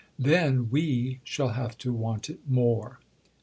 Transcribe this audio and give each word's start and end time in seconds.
Then 0.17 0.71
we 0.71 1.19
shall 1.23 1.49
have 1.49 1.77
to 1.77 1.93
want 1.93 2.27
it 2.27 2.39
more!" 2.49 2.97